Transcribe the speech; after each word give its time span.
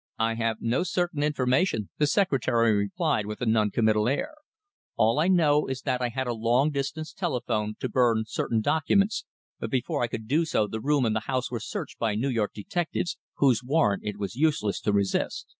"I 0.17 0.33
have 0.33 0.57
no 0.61 0.81
certain 0.81 1.21
information," 1.21 1.91
the 1.99 2.07
secretary 2.07 2.73
replied, 2.73 3.27
with 3.27 3.39
a 3.39 3.45
noncommittal 3.45 4.09
air. 4.09 4.33
"All 4.95 5.19
I 5.19 5.27
know 5.27 5.67
is 5.67 5.83
that 5.83 6.01
I 6.01 6.09
had 6.09 6.25
a 6.25 6.33
long 6.33 6.71
distance 6.71 7.13
telephone 7.13 7.75
to 7.81 7.87
burn 7.87 8.23
certain 8.25 8.61
documents, 8.61 9.25
but 9.59 9.69
before 9.69 10.01
I 10.01 10.07
could 10.07 10.27
do 10.27 10.43
so 10.43 10.65
the 10.65 10.81
room 10.81 11.05
and 11.05 11.15
the 11.15 11.19
house 11.29 11.51
were 11.51 11.59
searched 11.59 11.99
by 11.99 12.15
New 12.15 12.29
York 12.29 12.49
detectives, 12.55 13.19
whose 13.35 13.63
warrant 13.63 14.01
it 14.03 14.17
was 14.17 14.35
useless 14.35 14.81
to 14.81 14.91
resist." 14.91 15.45